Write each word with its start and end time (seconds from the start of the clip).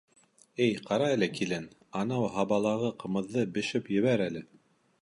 Әй, 0.63 0.71
ҡара 0.87 1.09
әле, 1.17 1.27
килен, 1.39 1.67
анау 2.01 2.27
һабалағы 2.39 2.91
ҡымыҙҙы 3.05 3.47
бешеп 3.61 3.95
ебәр 3.99 4.27
әле. 4.31 4.49